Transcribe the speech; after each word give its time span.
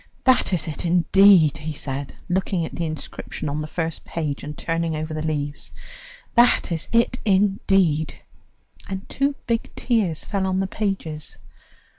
"That 0.23 0.51
is 0.51 0.67
it 0.67 0.83
indeed," 0.83 1.57
he 1.59 1.73
said, 1.73 2.15
looking 2.27 2.65
at 2.65 2.73
the 2.73 2.87
inscription 2.87 3.47
on 3.47 3.61
the 3.61 3.67
first 3.67 4.03
page 4.03 4.43
and 4.43 4.57
turning 4.57 4.95
over 4.95 5.13
the 5.13 5.21
leaves; 5.21 5.69
"that 6.33 6.71
is 6.71 6.89
it 6.91 7.19
indeed," 7.23 8.15
and 8.89 9.07
two 9.09 9.35
big 9.45 9.69
tears 9.75 10.25
fell 10.25 10.47
on 10.47 10.59
the 10.59 10.65
pages. 10.65 11.37